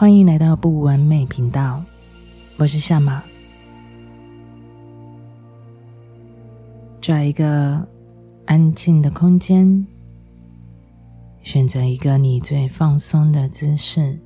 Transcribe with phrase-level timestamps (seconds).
[0.00, 1.84] 欢迎来到不完美频道，
[2.56, 3.22] 我是夏玛。
[7.02, 7.86] 找一个
[8.46, 9.86] 安静的空间，
[11.42, 14.18] 选择一个你最放松的姿势，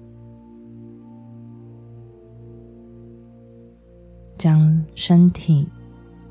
[4.38, 5.68] 将身体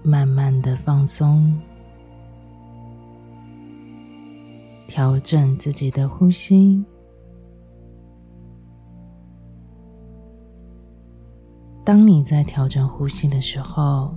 [0.04, 1.54] 慢慢的放松，
[4.88, 6.82] 调整自己的呼吸。
[11.86, 14.16] 当你在调整呼吸的时候，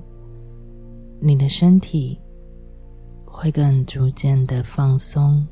[1.20, 2.16] 你的身体
[3.26, 5.44] 会更逐渐的放松。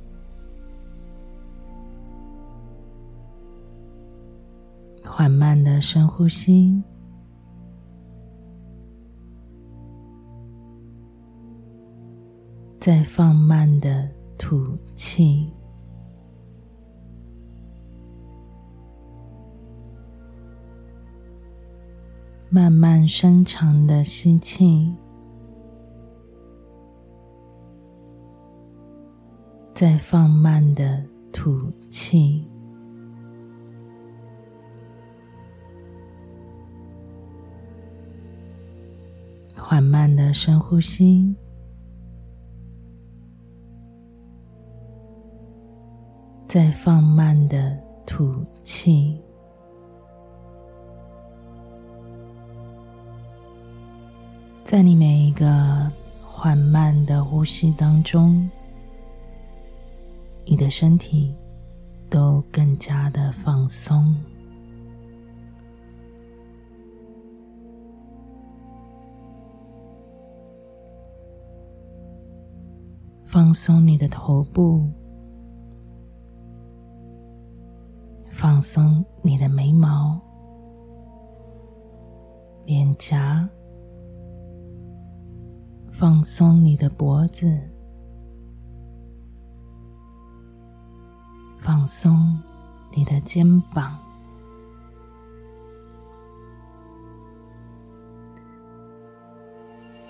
[5.04, 6.80] 缓慢的深呼吸，
[12.78, 15.52] 再放慢的吐气。
[22.54, 24.94] 慢慢深长的吸气，
[29.74, 32.48] 再放慢的吐气。
[39.56, 41.34] 缓慢的深呼吸，
[46.46, 49.20] 再放慢的吐气。
[54.74, 55.88] 在你每一个
[56.20, 58.50] 缓慢的呼吸当中，
[60.44, 61.32] 你的身体
[62.10, 64.12] 都更加的放松。
[73.24, 74.90] 放松你的头部，
[78.28, 80.20] 放松你的眉毛、
[82.66, 83.48] 脸颊。
[85.96, 87.56] 放松你的脖子，
[91.56, 92.36] 放松
[92.92, 93.96] 你的肩膀，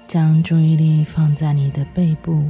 [0.06, 2.42] 将注意力放在你的背部，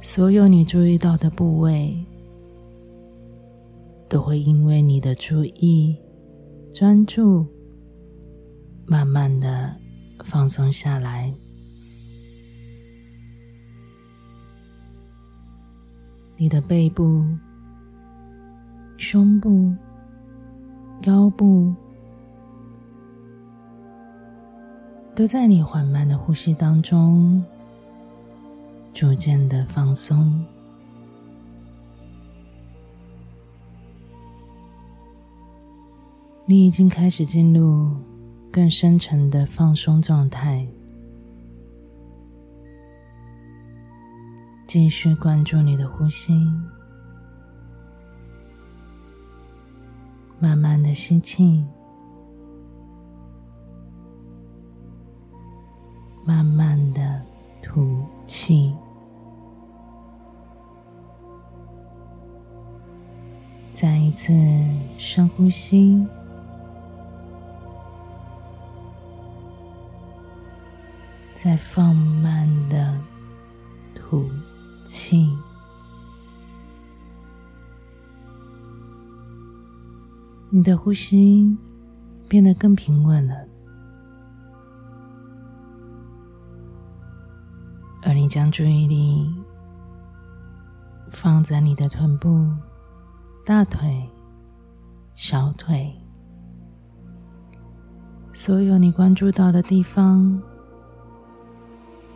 [0.00, 1.96] 所有你注意到的部位，
[4.08, 5.96] 都会因为你的注意、
[6.72, 7.46] 专注，
[8.84, 9.80] 慢慢的。
[10.24, 11.32] 放松下来，
[16.36, 17.24] 你的背部、
[18.96, 19.74] 胸部、
[21.02, 21.74] 腰部，
[25.14, 27.44] 都在你缓慢的呼吸当中，
[28.94, 30.44] 逐渐的放松。
[36.44, 37.94] 你已经开始进入。
[38.52, 40.68] 更深沉的放松状态，
[44.66, 46.34] 继续关注你的呼吸，
[50.38, 51.64] 慢慢的吸气，
[56.22, 57.22] 慢慢的
[57.62, 58.70] 吐气，
[63.72, 64.30] 再一次
[64.98, 66.06] 深呼吸。
[71.42, 72.96] 再放慢的
[73.96, 74.30] 吐
[74.86, 75.36] 气，
[80.50, 81.58] 你的呼吸
[82.28, 83.34] 变得更平稳了，
[88.04, 89.28] 而你将注意力
[91.10, 92.48] 放在你的臀部、
[93.44, 94.08] 大腿、
[95.16, 95.92] 小腿，
[98.32, 100.40] 所有你关注到的地方。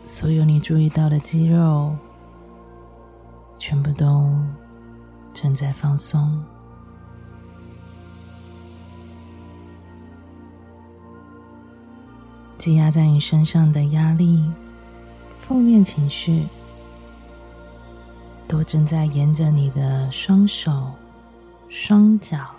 [0.07, 1.93] 所有你注意到的肌肉，
[3.59, 4.33] 全部都
[5.33, 6.41] 正在放松。
[12.57, 14.49] 积压在你身上的压力、
[15.39, 16.47] 负面情绪，
[18.47, 20.89] 都正在沿着你的双手、
[21.67, 22.49] 双脚，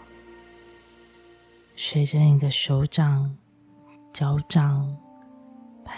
[1.74, 3.34] 随着你的手掌、
[4.12, 4.86] 脚掌。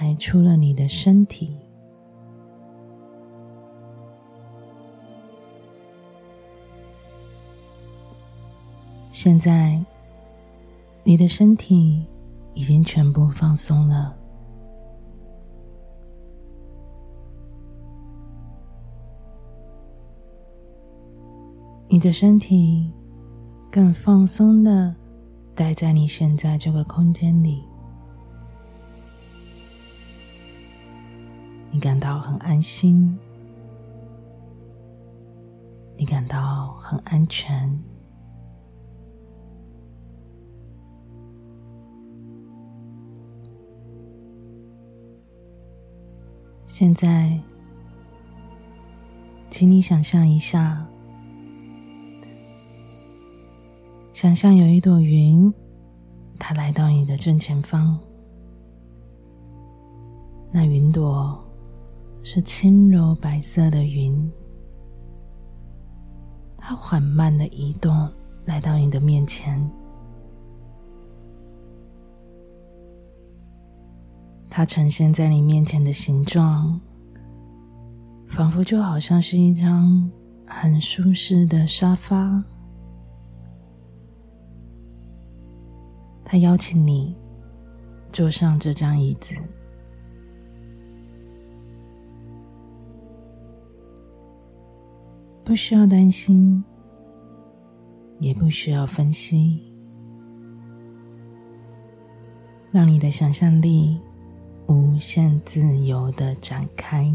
[0.00, 1.54] 排出了你的身体。
[9.12, 9.78] 现在，
[11.04, 12.02] 你的身体
[12.54, 14.16] 已经全部放松了。
[21.88, 22.90] 你的身体
[23.70, 24.96] 更放松的
[25.54, 27.69] 待在你现在这个空间里。
[31.72, 33.16] 你感到很安心，
[35.96, 37.78] 你感到很安全。
[46.66, 47.38] 现在，
[49.50, 50.86] 请你想象一下，
[54.12, 55.52] 想象有一朵云，
[56.38, 57.98] 它来到你的正前方。
[60.52, 61.38] 那云朵
[62.22, 64.30] 是轻柔白色的云，
[66.56, 68.08] 它缓慢的移动，
[68.44, 69.58] 来到你的面前。
[74.48, 76.78] 它呈现在你面前的形状，
[78.28, 80.10] 仿佛就好像是一张
[80.46, 82.42] 很舒适的沙发。
[86.24, 87.16] 它邀请你
[88.12, 89.34] 坐上这张椅子，
[95.50, 96.62] 不需要担心，
[98.20, 99.60] 也不需要分析，
[102.70, 103.98] 让你的想象力
[104.68, 107.12] 无限自由的展开。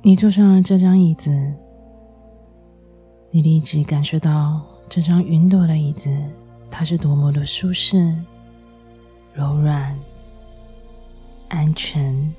[0.00, 1.30] 你坐上了这张椅子，
[3.30, 6.10] 你立即感受到这张云朵的椅子，
[6.70, 8.16] 它是多么的舒适、
[9.34, 9.94] 柔软、
[11.48, 12.34] 安全。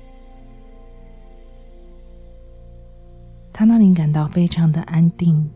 [3.52, 5.50] 它让你感到非常的安定。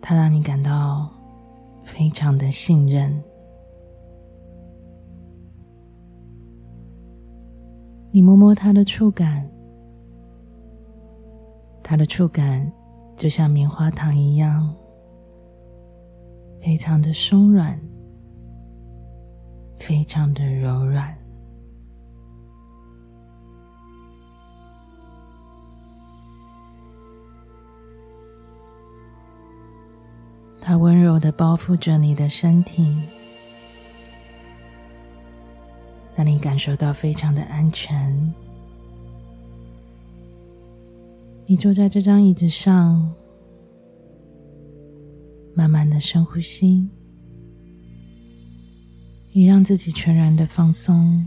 [0.00, 1.10] 它让你感到
[1.82, 3.22] 非常的信任。
[8.10, 9.46] 你摸摸它的触感，
[11.82, 12.72] 它的触感
[13.16, 14.74] 就像棉花糖一样，
[16.60, 17.78] 非常的松软，
[19.88, 21.16] 非常的柔软。
[30.60, 33.00] 它温柔的包覆着你的身体，
[36.14, 38.34] 让你感受到非常的安全。
[41.46, 43.10] 你坐在这张椅子上，
[45.54, 46.86] 慢慢的深呼吸，
[49.38, 51.24] 你让自己全然的放松，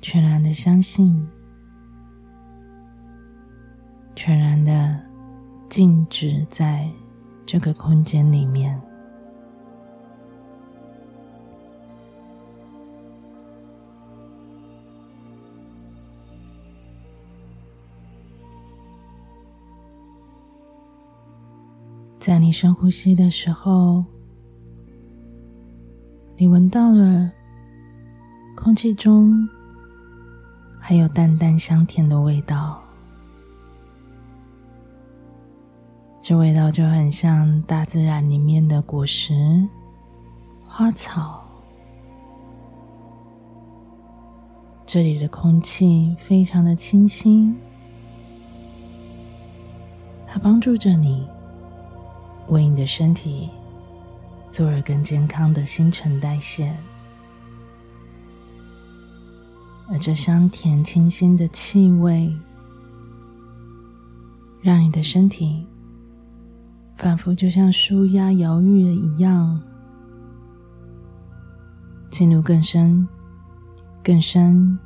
[0.00, 1.24] 全然的相信，
[4.16, 5.00] 全然的。
[5.68, 6.90] 静止在
[7.46, 8.78] 这个空间里面，
[22.18, 24.04] 在你深呼吸的时候，
[26.42, 27.30] 你闻到了
[28.56, 29.48] 空气中
[30.76, 32.82] 还有淡淡香甜的味道。
[36.20, 39.32] 这味道就很像大自然里面的果实、
[40.66, 41.44] 花草。
[44.84, 47.56] 这里的空气非常的清新，
[50.26, 51.24] 它帮助着你，
[52.48, 53.48] 为你的身体
[54.52, 56.72] 做了更健康的新陈代谢。
[59.90, 62.32] 而这香甜清新的气味，
[64.60, 65.66] 让你的身体。
[66.94, 69.60] 仿佛就像舒压疗愈了一样，
[72.10, 73.08] 进入更深、
[74.04, 74.78] 更深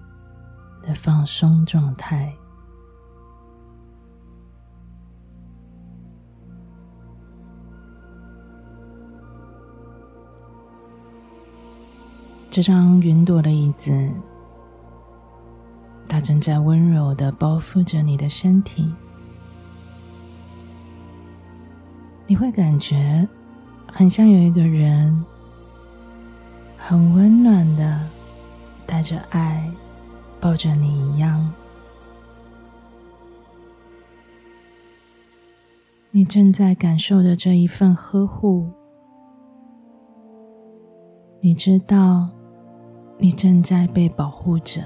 [0.80, 2.32] 的放松状态。
[12.56, 14.10] 这张云朵的椅子，
[16.08, 18.90] 它正在温柔的包覆着你的身体。
[22.26, 23.28] 你会感觉
[23.86, 25.22] 很像有一个人，
[26.78, 28.00] 很温暖的
[28.86, 29.70] 带着爱
[30.40, 31.52] 抱着你一样。
[36.10, 38.70] 你正在感受的这一份呵护，
[41.42, 42.30] 你知道
[43.18, 44.82] 你正在被保护着。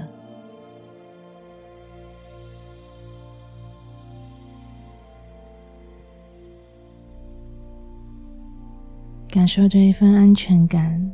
[9.27, 11.11] 感受这一份安全感。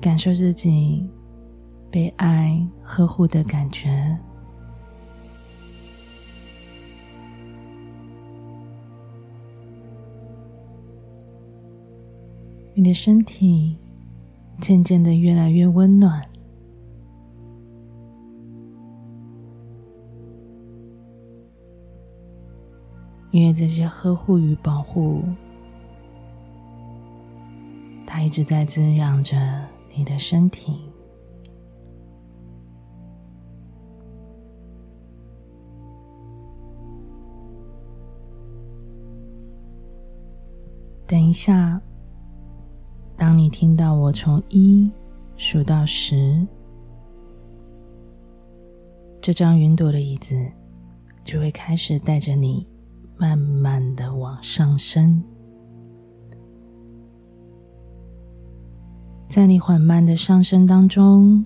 [0.00, 1.10] 感受自己
[1.90, 4.16] 被爱呵护的感觉。
[12.78, 13.76] 你的身体
[14.60, 16.24] 渐渐的越来越温暖，
[23.32, 25.24] 因为这些呵护与保护，
[28.06, 29.36] 它一直在滋养着
[29.96, 30.80] 你的身体。
[41.08, 41.82] 等一下。
[43.18, 44.88] 当你听到我从一
[45.36, 46.46] 数到十，
[49.20, 50.40] 这张云朵的椅子
[51.24, 52.64] 就会开始带着你
[53.16, 55.20] 慢慢的往上升。
[59.28, 61.44] 在你缓慢的上升当中，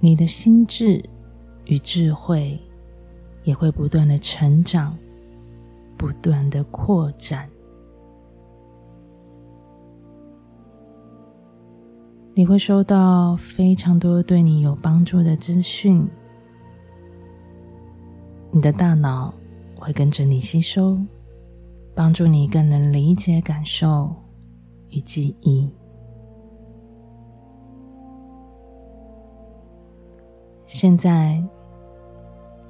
[0.00, 1.04] 你的心智
[1.66, 2.58] 与智慧
[3.44, 4.96] 也会不断的成长，
[5.98, 7.46] 不断的扩展。
[12.34, 16.08] 你会收到非常多对你有帮助的资讯，
[18.50, 19.32] 你的大脑
[19.76, 20.98] 会跟着你吸收，
[21.94, 24.10] 帮助你更能理解感受
[24.88, 25.68] 与记忆。
[30.64, 31.38] 现在，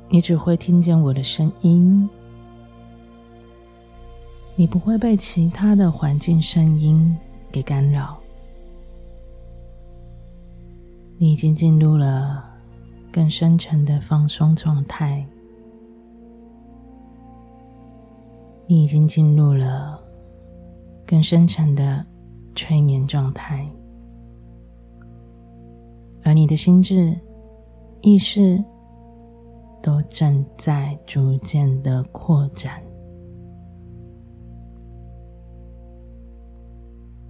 [0.09, 2.09] 你只会听见我的声音，
[4.57, 7.17] 你不会被其他的环境声音
[7.53, 8.22] 给干扰。
[11.23, 12.43] 你已经进入了
[13.13, 15.25] 更深沉的放松状态，
[18.67, 20.03] 你已经进入了
[21.07, 22.05] 更深沉的
[22.57, 23.65] 催眠状态，
[26.25, 27.17] 而你的心智、
[28.01, 28.61] 意识
[29.81, 32.83] 都正在逐渐的扩展。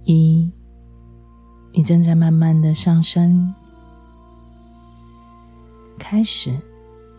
[0.01, 0.51] 一，
[1.71, 3.53] 你正在慢慢的上升。
[6.13, 6.55] 开始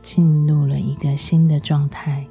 [0.02, 2.24] 进入了一个新的状态，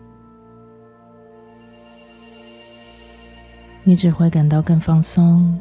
[3.84, 5.60] 你只会感到更放松，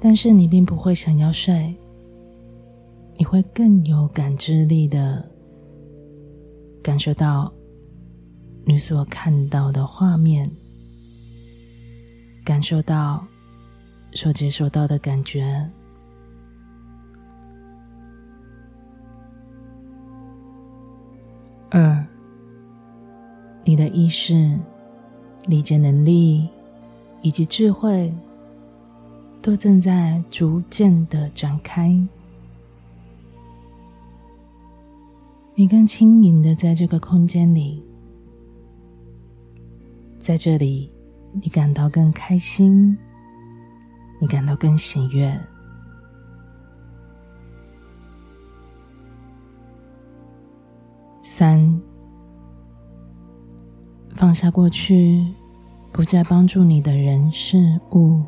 [0.00, 1.76] 但是你并不会想要睡，
[3.18, 5.22] 你会更有感知力的
[6.82, 7.52] 感受到
[8.64, 10.50] 你所看到的画面，
[12.42, 13.22] 感受到
[14.12, 15.70] 所接受到的感觉。
[21.70, 22.04] 二，
[23.64, 24.58] 你的意识、
[25.46, 26.48] 理解能力
[27.22, 28.12] 以及智慧，
[29.42, 31.90] 都正在逐渐的展开。
[35.54, 37.82] 你更轻盈的在这个空间里，
[40.20, 40.90] 在这里，
[41.32, 42.96] 你感到更开心，
[44.20, 45.36] 你感到更喜悦。
[51.28, 51.80] 三，
[54.14, 55.26] 放下过去
[55.90, 57.58] 不再帮助你的人事
[57.90, 58.22] 物，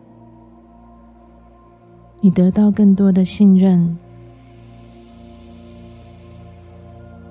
[2.20, 3.96] 你得到更多的信任。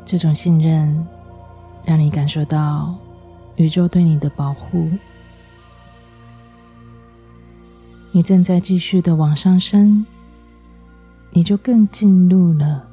[0.05, 1.05] 这种信任
[1.86, 2.95] 让你感受到
[3.57, 4.89] 宇宙对你的保护。
[8.13, 10.05] 你正在继续的往上升，
[11.31, 12.88] 你就更进入了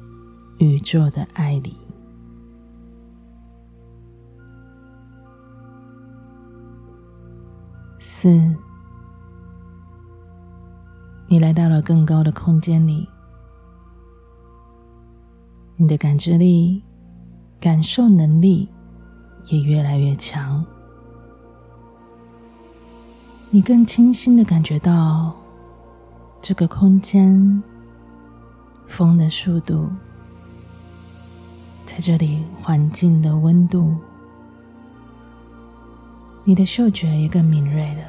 [0.57, 1.77] 宇宙的爱里。
[8.07, 8.39] 四，
[11.27, 13.09] 你来到了更高的空间里，
[15.75, 16.83] 你的感知力、
[17.59, 18.69] 感受能力
[19.47, 20.63] 也越来越强，
[23.49, 25.35] 你更清晰的感觉到
[26.39, 27.63] 这个空间
[28.85, 29.89] 风的速度，
[31.87, 33.95] 在这里环境的温度。
[36.47, 38.03] 你的嗅觉也更敏锐了，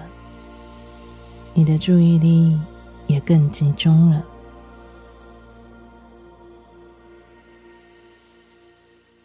[1.54, 2.60] 你的注意力
[3.06, 4.22] 也更集中了。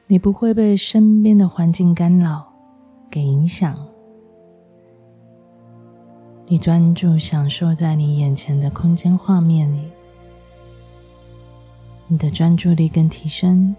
[0.08, 2.46] 你不会被身边的环境干扰
[3.10, 3.78] 给影响，
[6.48, 9.92] 你专注享受在你眼前的空间画面里，
[12.08, 13.76] 你的专注力更提升，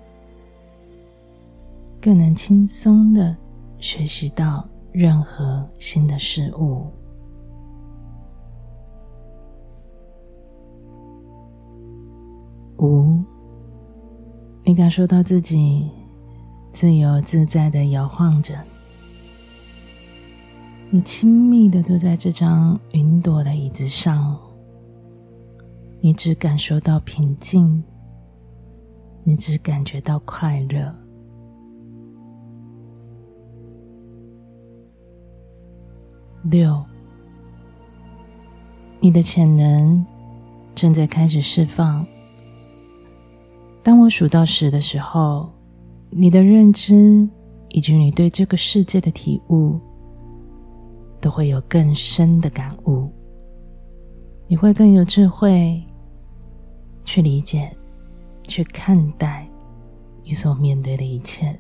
[2.03, 3.35] 更能轻松的
[3.79, 4.69] 学习到。
[4.93, 6.87] 任何新的事物。
[12.79, 13.23] 五，
[14.65, 15.91] 你感受到自己
[16.73, 18.55] 自由自在的摇晃着，
[20.91, 24.37] 你亲密的坐在这张云朵的椅子上，
[26.01, 27.83] 你只感受到平静，
[29.23, 31.02] 你只感觉到快乐。
[36.43, 36.83] 六，
[39.01, 40.05] 你的潜能
[40.75, 42.05] 正在开始释放。
[43.83, 45.51] 当我数到十的时候，
[46.11, 47.29] 你的认知
[47.71, 49.79] 以及你对这个世界的体悟，
[51.21, 53.11] 都会有更深的感悟。
[54.47, 55.83] 你会更有智慧
[57.05, 57.75] 去理解、
[58.43, 59.49] 去看待
[60.23, 61.59] 你所面对的一切。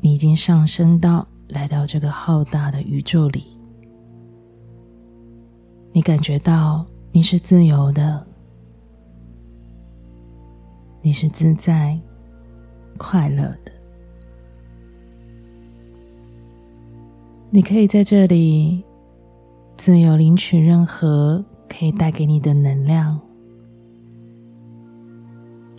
[0.00, 3.44] 你已经上升到来到这个浩大的宇宙里，
[5.92, 8.26] 你感觉到你是自由的，
[11.02, 11.98] 你是自在、
[12.96, 13.72] 快乐的。
[17.50, 18.82] 你可以在这里
[19.76, 23.20] 自由领取任何可以带给你的能量，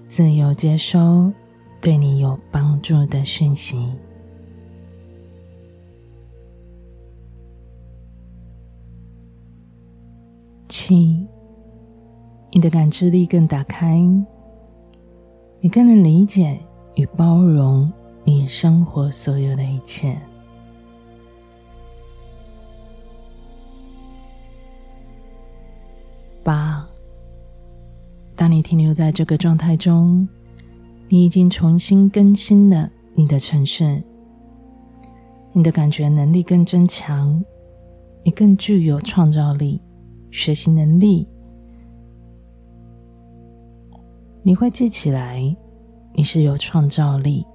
[0.07, 1.31] 自由接收
[1.79, 3.89] 对你有帮助的讯息。
[10.71, 11.27] 七，
[12.49, 13.99] 你的感知力更打开，
[15.59, 16.57] 你更能理解
[16.95, 17.91] 与包容
[18.23, 20.17] 你生活所有的一切。
[26.41, 26.87] 八，
[28.37, 30.25] 当你停留在这个状态中，
[31.09, 34.01] 你已经重新更新了你的城市，
[35.51, 37.43] 你的感觉能力更增强，
[38.23, 39.81] 你更具有创造力。
[40.31, 41.27] 学习能力，
[44.41, 45.55] 你会记起来，
[46.15, 47.45] 你是有创造力，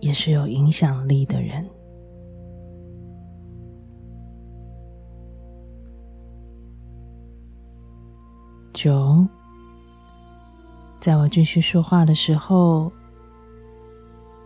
[0.00, 1.64] 也是有影响力的人。
[8.72, 9.26] 九，
[11.00, 12.92] 在我继续说话的时候，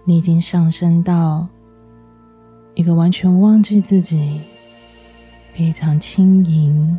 [0.05, 1.49] 你已经上升到
[2.75, 4.41] 一个完全忘记自己，
[5.55, 6.99] 非常轻盈。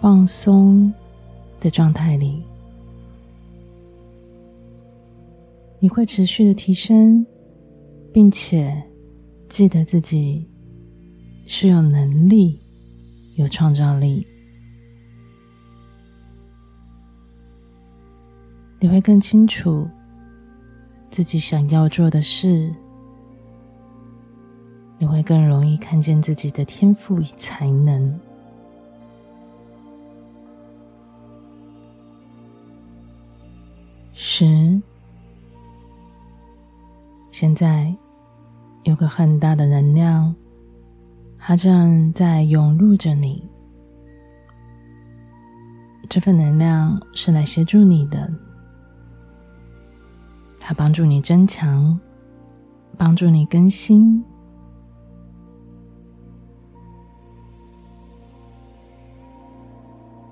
[0.00, 0.92] 放松
[1.58, 2.42] 的状态里，
[5.80, 7.26] 你会持续的提升，
[8.12, 8.80] 并且
[9.48, 10.48] 记得自己
[11.46, 12.60] 是有能力、
[13.34, 14.24] 有创造力。
[18.80, 19.84] 你会更清楚
[21.10, 22.72] 自己想要做的事，
[24.96, 28.20] 你会更容易看见自己的天赋与才能。
[34.20, 34.82] 十，
[37.30, 37.94] 现在
[38.82, 40.34] 有个很大的能量，
[41.36, 43.48] 它正在涌入着你。
[46.08, 48.28] 这份能量是来协助你的，
[50.58, 51.96] 它帮助你增强，
[52.96, 54.24] 帮助你更新。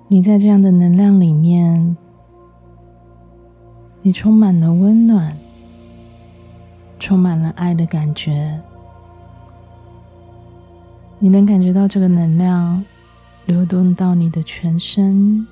[0.08, 1.96] 你在这样的能量里面。
[4.06, 5.36] 你充满了温暖，
[6.96, 8.56] 充满了爱的感觉。
[11.18, 12.84] 你能感觉到这个能量
[13.46, 15.44] 流动到你的全身，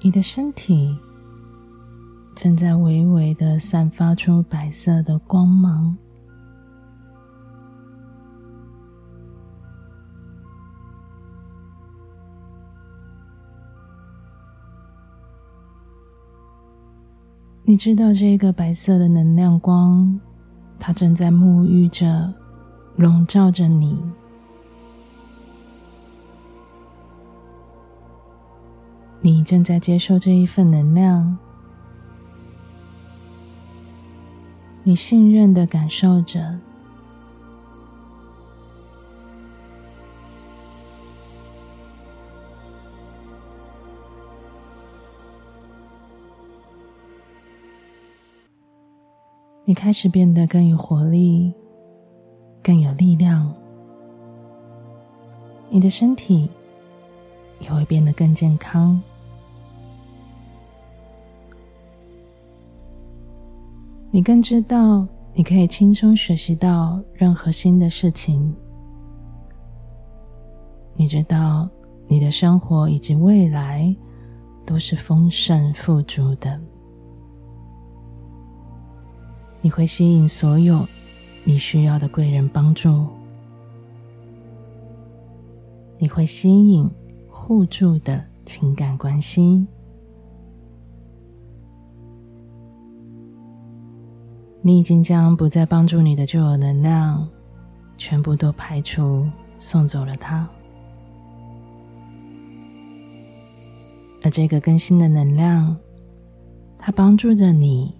[0.00, 0.96] 你的身体
[2.36, 5.96] 正在微微的散发出白色的光芒。
[17.68, 20.18] 你知道这个白色的能量光，
[20.78, 22.32] 它正在沐浴着、
[22.96, 24.00] 笼罩着你。
[29.20, 31.36] 你正在接受这一份能量，
[34.82, 36.58] 你信任的感受着。
[49.68, 51.52] 你开始变得更有活力，
[52.62, 53.54] 更有力量。
[55.68, 56.48] 你的身体
[57.60, 58.98] 也会变得更健康。
[64.10, 68.56] 你更知道，你可以轻松学习到任何新的事情。
[70.94, 71.68] 你知道，
[72.06, 73.94] 你的生活以及未来
[74.64, 76.58] 都是丰盛富足的。
[79.60, 80.86] 你会吸引所有
[81.44, 83.06] 你需要的贵人帮助，
[85.98, 86.88] 你会吸引
[87.28, 89.66] 互助的情感关系。
[94.60, 97.26] 你已经将不再帮助你的旧有能量
[97.96, 99.26] 全部都排除，
[99.58, 100.48] 送走了它。
[104.22, 105.74] 而这个更新的能量，
[106.76, 107.94] 它帮助着你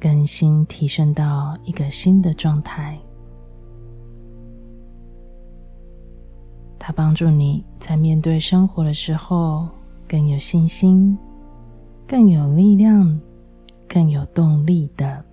[0.00, 2.98] 更新、提升到一个新的状态。
[6.78, 9.68] 它帮助你在面对生活的时候
[10.08, 11.16] 更有信心、
[12.06, 13.20] 更有力量、
[13.88, 15.28] 更有动力的。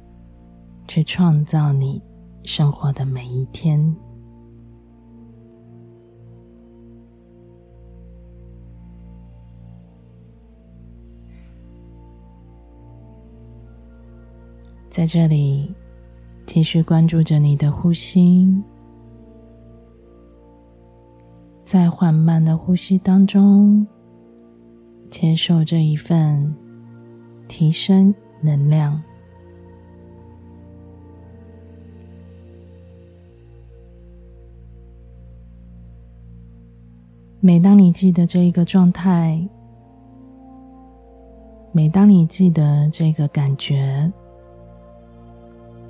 [0.88, 2.02] 去创造你
[2.44, 3.96] 生活的每一天。
[14.96, 15.76] 在这里，
[16.46, 18.48] 继续关注着你的呼吸，
[21.66, 23.86] 在缓慢的呼吸当中，
[25.10, 26.56] 接受这一份
[27.46, 29.04] 提升能量。
[37.42, 39.46] 每当你记得这一个状态，
[41.74, 44.10] 每当你记得这个感觉，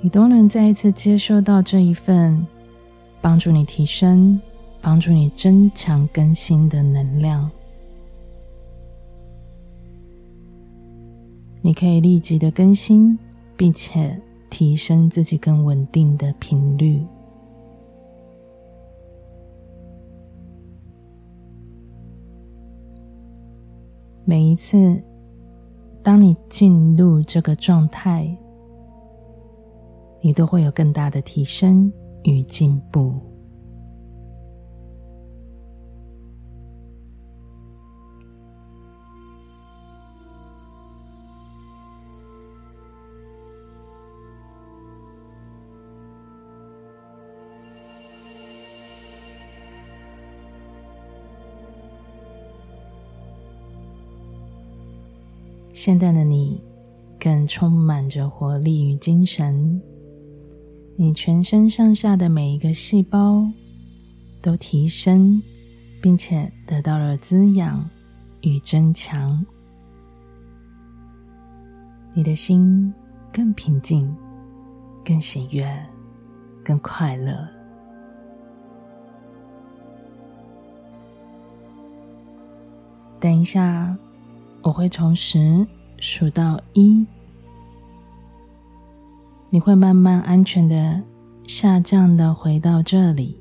[0.06, 2.46] 你都能再一次接受到这一份
[3.20, 4.40] 帮助你提升、
[4.80, 7.50] 帮助你增强更新的能量。
[11.60, 13.18] 你可以立即的更新，
[13.56, 14.16] 并且
[14.48, 17.04] 提升自己更稳定的频率。
[24.24, 25.02] 每一次，
[26.00, 28.38] 当你进入这个状态，
[30.26, 31.88] 你都会有更大的提升
[32.24, 33.14] 与进步。
[55.72, 56.60] 现在的你
[57.20, 59.80] 更充满着活力与精神，
[60.96, 63.46] 你全身上下的每一个细胞
[64.42, 65.40] 都提升，
[66.00, 67.88] 并且得到了滋养
[68.40, 69.44] 与增强。
[72.14, 72.92] 你的心
[73.32, 74.16] 更平静、
[75.04, 75.68] 更喜悦、
[76.64, 77.46] 更快乐。
[83.20, 83.96] 等一下。
[84.62, 85.64] 我会从十
[86.00, 87.06] 数到一，
[89.56, 91.02] 你会慢慢安全的
[91.46, 93.40] 下降的回到这里。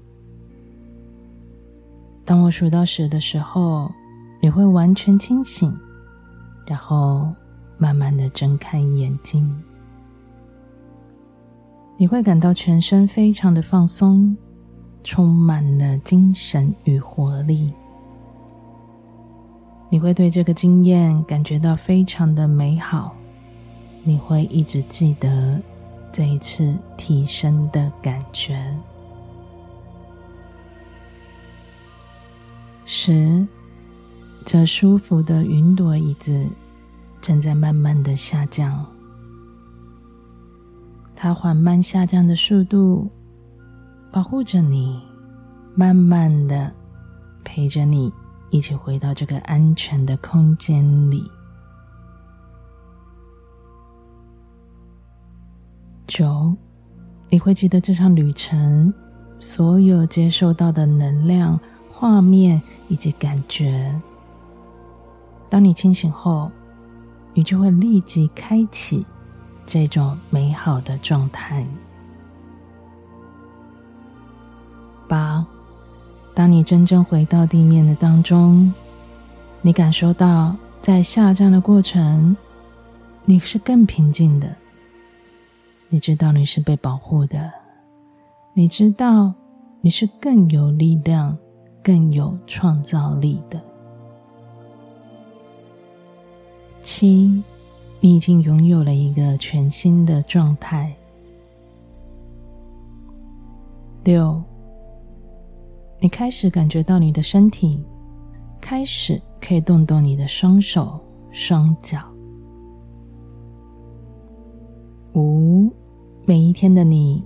[2.24, 3.92] 当我数到十的时候，
[4.42, 5.78] 你会完全清醒，
[6.66, 7.30] 然后
[7.78, 9.62] 慢慢的睁开眼睛。
[11.98, 14.38] 你会感到全身非常的放松，
[15.04, 17.68] 充满了精神与活力。
[19.90, 23.14] 你会对这个经验感觉到非常的美好，
[24.06, 25.62] 你会一直记得
[26.16, 28.74] 这一次提升的感觉。
[32.86, 33.46] 十，
[34.46, 36.48] 这舒服的云朵椅子
[37.20, 38.86] 正在慢慢的下降，
[41.18, 43.12] 它缓慢下降的速度
[44.10, 45.02] 保护着你，
[45.76, 46.74] 慢慢的
[47.44, 48.10] 陪着你。
[48.52, 51.30] 一起回到这个安全的空间里。
[56.16, 56.56] 九，
[57.30, 58.94] 你会记得这场旅程
[59.38, 61.60] 所有接受到的能量、
[61.92, 63.94] 画面以及感觉。
[65.50, 66.50] 当你清醒后，
[67.34, 69.06] 你就会立即开启
[69.66, 71.68] 这种美好的状态。
[75.10, 75.46] 八。
[76.34, 78.74] 当你真正回到地面的当中，
[79.62, 82.38] 你感受到在下降的过程，
[83.26, 84.56] 你是更平静的。
[85.90, 87.52] 你知道你是被保护的，
[88.54, 89.34] 你知道
[89.82, 91.38] 你是更有力量、
[91.84, 93.62] 更有创造力的。
[96.82, 97.44] 七，
[98.00, 100.94] 你已经拥有了一个全新的状态。
[104.04, 104.42] 六。
[105.98, 107.84] 你开始感觉到你的身体
[108.62, 111.00] 开始可以动动你的双手、
[111.32, 112.15] 双脚。
[115.16, 115.72] 五，
[116.26, 117.24] 每一天的你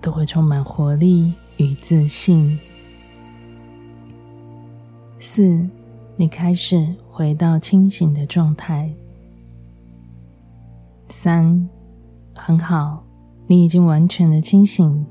[0.00, 2.56] 都会充满活力与自信。
[5.18, 5.68] 四，
[6.16, 8.88] 你开始回到清醒的状态。
[11.08, 11.68] 三，
[12.32, 13.04] 很好，
[13.48, 15.04] 你已经完全的清醒。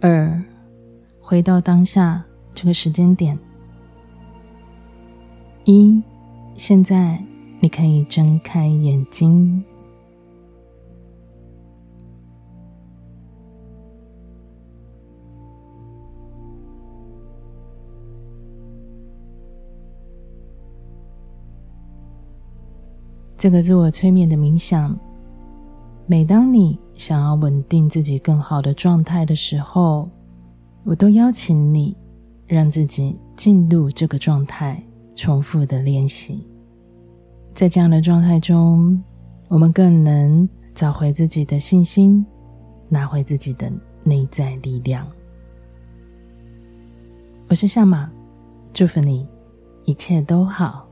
[0.00, 0.42] 二，
[1.20, 3.38] 回到当下这个时间点。
[5.66, 6.02] 一，
[6.54, 7.22] 现在
[7.60, 9.62] 你可以睁开眼睛。
[23.38, 24.98] 这个自我催眠的冥想，
[26.06, 30.08] 每当你想要稳定自己更好的状态的时候，
[30.84, 31.96] 我都邀请你
[32.46, 34.82] 让自己进入这个状态。
[35.18, 36.46] 重复的练习，
[37.54, 39.02] 在这样的状态中，
[39.48, 42.22] 我们更能找回自己的信心，
[42.86, 43.72] 拿回自己的
[44.04, 45.08] 内在力量。
[47.48, 48.10] 我是夏玛，
[48.74, 49.26] 祝福你，
[49.86, 50.85] 一切都好。